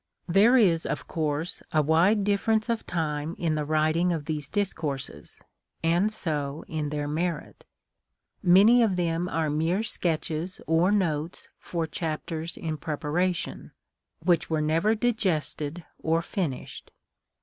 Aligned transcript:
Tliere 0.27 0.59
is, 0.65 0.87
of 0.87 1.07
course, 1.07 1.61
a 1.71 1.83
wide 1.83 2.23
difference 2.23 2.69
of 2.69 2.87
time 2.87 3.35
in 3.37 3.53
the 3.53 3.63
writing 3.65 4.11
of 4.11 4.25
these 4.25 4.49
discourses, 4.49 5.39
and 5.83 6.11
so 6.11 6.65
in 6.67 6.89
their 6.89 7.07
merit. 7.07 7.65
Many 8.41 8.81
of 8.81 8.95
them 8.95 9.29
are 9.29 9.51
mere 9.51 9.83
sketches 9.83 10.59
or 10.65 10.91
notes 10.91 11.49
for 11.59 11.85
chapters 11.85 12.57
in 12.57 12.77
preparation, 12.77 13.73
which 14.23 14.49
were 14.49 14.59
never 14.59 14.95
digested 14.95 15.85
or 15.99 16.23
finished. 16.23 16.89